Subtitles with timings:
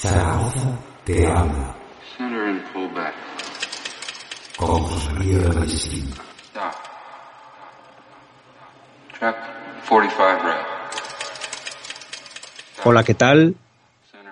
[0.00, 1.74] Zaragoza te habla.
[2.16, 3.14] Center and pull back.
[4.56, 6.04] Con José María de Ballestín.
[6.50, 6.72] Stop.
[9.18, 9.36] Track
[9.88, 10.68] 45 right.
[12.84, 13.56] Hola, ¿qué tal?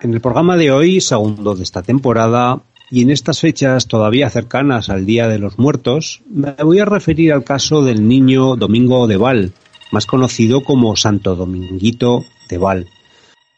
[0.01, 4.89] En el programa de hoy, segundo de esta temporada, y en estas fechas todavía cercanas
[4.89, 9.17] al Día de los Muertos, me voy a referir al caso del niño Domingo de
[9.17, 9.51] Val,
[9.91, 12.87] más conocido como Santo Dominguito de Val,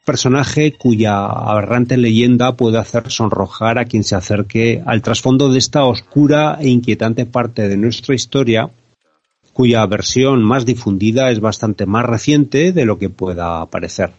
[0.09, 5.83] personaje cuya aberrante leyenda puede hacer sonrojar a quien se acerque al trasfondo de esta
[5.85, 8.71] oscura e inquietante parte de nuestra historia,
[9.53, 14.11] cuya versión más difundida es bastante más reciente de lo que pueda parecer.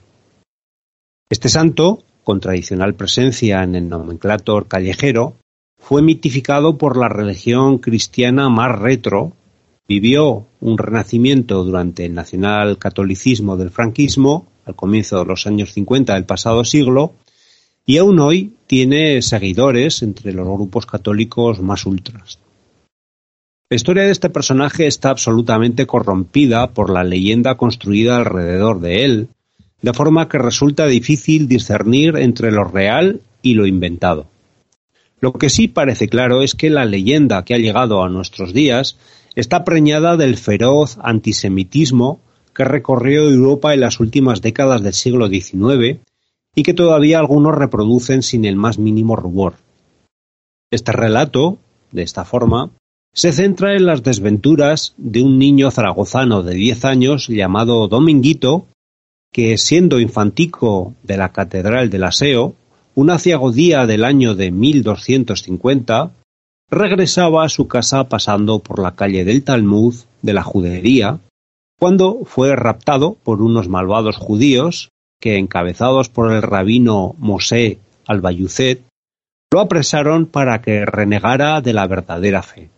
[1.29, 5.35] Este santo con tradicional presencia en el nomenclator callejero,
[5.79, 9.33] fue mitificado por la religión cristiana más retro,
[9.89, 16.15] vivió un renacimiento durante el nacional catolicismo del franquismo, al comienzo de los años 50
[16.15, 17.15] del pasado siglo,
[17.87, 22.39] y aún hoy tiene seguidores entre los grupos católicos más ultras.
[23.69, 29.29] La historia de este personaje está absolutamente corrompida por la leyenda construida alrededor de él,
[29.83, 34.27] de forma que resulta difícil discernir entre lo real y lo inventado.
[35.21, 38.97] Lo que sí parece claro es que la leyenda que ha llegado a nuestros días
[39.35, 42.21] está preñada del feroz antisemitismo
[42.55, 46.01] que recorrió Europa en las últimas décadas del siglo XIX
[46.55, 49.55] y que todavía algunos reproducen sin el más mínimo rubor.
[50.71, 51.59] Este relato,
[51.93, 52.71] de esta forma,
[53.13, 58.67] se centra en las desventuras de un niño zaragozano de diez años llamado Dominguito,
[59.33, 62.55] que siendo infantico de la Catedral del Aseo,
[62.95, 66.13] un aciago día del año de 1250,
[66.71, 71.21] regresaba a su casa pasando por la calle del Talmud de la Judería,
[71.81, 78.83] cuando fue raptado por unos malvados judíos que, encabezados por el rabino Mosé Albayucet,
[79.51, 82.69] lo apresaron para que renegara de la verdadera fe.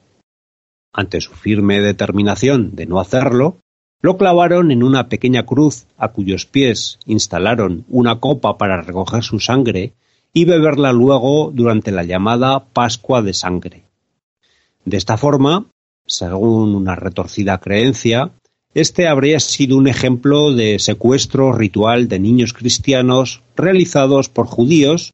[0.92, 3.56] Ante su firme determinación de no hacerlo,
[4.02, 9.40] lo clavaron en una pequeña cruz a cuyos pies instalaron una copa para recoger su
[9.40, 9.94] sangre
[10.32, 13.82] y beberla luego durante la llamada Pascua de Sangre.
[14.84, 15.66] De esta forma,
[16.06, 18.30] según una retorcida creencia,
[18.74, 25.12] este habría sido un ejemplo de secuestro ritual de niños cristianos realizados por judíos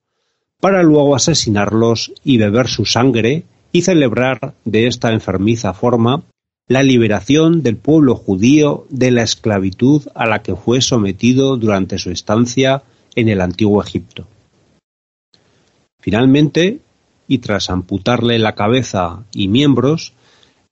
[0.60, 6.22] para luego asesinarlos y beber su sangre y celebrar de esta enfermiza forma
[6.68, 12.10] la liberación del pueblo judío de la esclavitud a la que fue sometido durante su
[12.10, 12.82] estancia
[13.14, 14.28] en el antiguo Egipto.
[16.00, 16.80] Finalmente,
[17.26, 20.12] y tras amputarle la cabeza y miembros,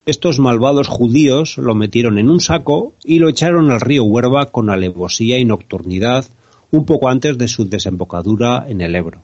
[0.06, 4.70] estos malvados judíos lo metieron en un saco y lo echaron al río Huerva con
[4.70, 6.24] alevosía y nocturnidad
[6.70, 9.22] un poco antes de su desembocadura en el Ebro,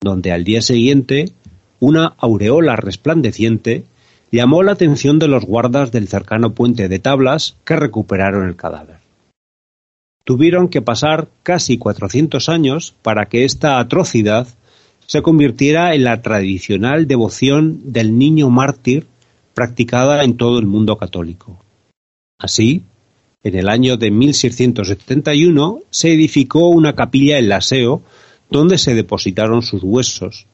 [0.00, 1.32] donde al día siguiente
[1.80, 3.84] una aureola resplandeciente
[4.30, 8.98] llamó la atención de los guardas del cercano puente de tablas que recuperaron el cadáver.
[10.24, 14.46] Tuvieron que pasar casi cuatrocientos años para que esta atrocidad
[15.06, 19.06] se convirtiera en la tradicional devoción del niño mártir
[19.58, 21.58] practicada en todo el mundo católico.
[22.38, 22.84] Así,
[23.42, 28.02] en el año de 1671 se edificó una capilla en Laseo
[28.48, 30.46] donde se depositaron sus huesos,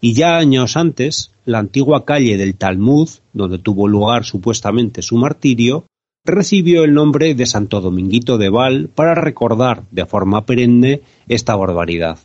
[0.00, 5.84] y ya años antes, la antigua calle del Talmud, donde tuvo lugar supuestamente su martirio,
[6.24, 12.18] recibió el nombre de Santo Dominguito de Val para recordar de forma perenne esta barbaridad.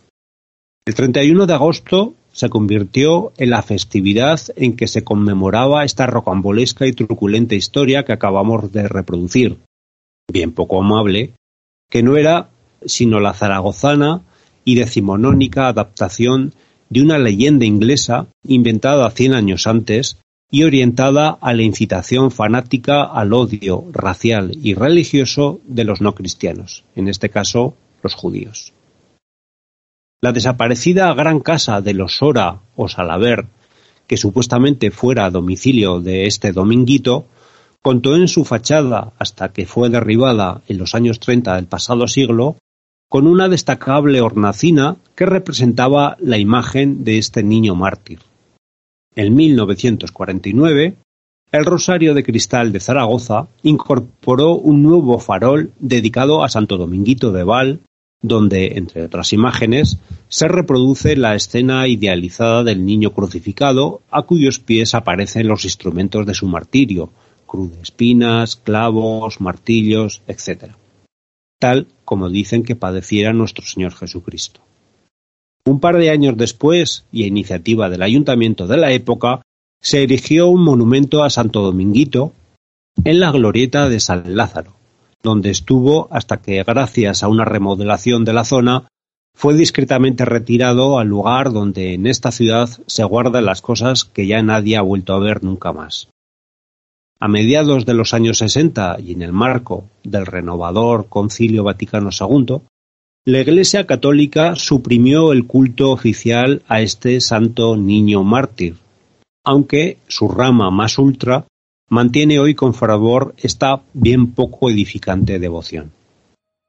[0.88, 6.86] El 31 de agosto se convirtió en la festividad en que se conmemoraba esta rocambolesca
[6.86, 9.58] y truculenta historia que acabamos de reproducir,
[10.32, 11.34] bien poco amable,
[11.90, 12.50] que no era
[12.86, 14.22] sino la zaragozana
[14.64, 16.54] y decimonónica adaptación
[16.92, 20.20] de una leyenda inglesa inventada cien años antes
[20.52, 26.84] y orientada a la incitación fanática al odio racial y religioso de los no cristianos,
[26.96, 27.74] en este caso
[28.04, 28.74] los judíos.
[30.20, 33.46] La desaparecida gran casa de los Sora o Salaver,
[34.08, 37.28] que supuestamente fuera domicilio de este dominguito,
[37.84, 42.58] contó en su fachada, hasta que fue derribada en los años 30 del pasado siglo,
[43.10, 48.20] con una destacable hornacina que representaba la imagen de este niño mártir.
[49.16, 50.98] En 1949,
[51.52, 57.44] el Rosario de Cristal de Zaragoza incorporó un nuevo farol dedicado a Santo Dominguito de
[57.44, 57.80] Val,
[58.22, 64.96] donde, entre otras imágenes, se reproduce la escena idealizada del niño crucificado a cuyos pies
[64.96, 67.12] aparecen los instrumentos de su martirio,
[67.46, 70.74] cruz de espinas, clavos, martillos, etc.
[71.60, 74.62] Tal como dicen que padeciera nuestro Señor Jesucristo.
[75.66, 79.42] Un par de años después, y a iniciativa del ayuntamiento de la época,
[79.82, 82.34] se erigió un monumento a Santo Dominguito
[83.04, 84.77] en la glorieta de San Lázaro,
[85.28, 88.88] donde estuvo hasta que, gracias a una remodelación de la zona,
[89.36, 94.42] fue discretamente retirado al lugar donde en esta ciudad se guardan las cosas que ya
[94.42, 96.08] nadie ha vuelto a ver nunca más.
[97.20, 102.62] A mediados de los años sesenta y en el marco del renovador Concilio Vaticano II,
[103.26, 108.78] la Iglesia Católica suprimió el culto oficial a este santo niño mártir,
[109.44, 111.47] aunque su rama más ultra
[111.90, 115.92] mantiene hoy con fervor esta bien poco edificante devoción.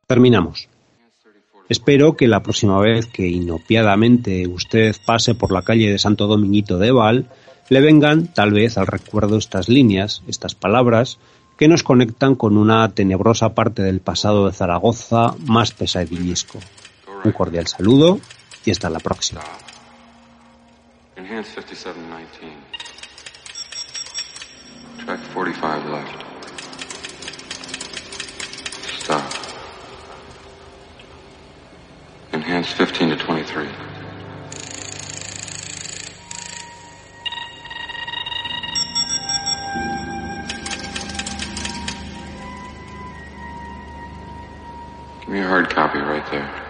[0.07, 0.69] Terminamos.
[1.69, 6.79] Espero que la próxima vez que inopiadamente usted pase por la calle de Santo Dominguito
[6.79, 7.27] de Val,
[7.69, 11.19] le vengan tal vez al recuerdo estas líneas, estas palabras,
[11.59, 16.59] que nos conectan con una tenebrosa parte del pasado de Zaragoza más pesadillesco.
[17.25, 18.21] Un cordial saludo
[18.65, 19.43] y hasta la próxima.
[24.99, 25.07] Enhance 5719.
[25.07, 26.25] Track 45 left.
[29.01, 29.33] Stop.
[32.33, 33.69] Enhance 15 to 23.
[45.21, 46.68] Give me a hard copy right there.